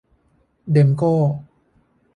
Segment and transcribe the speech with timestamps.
[0.71, 1.15] เด็มโก้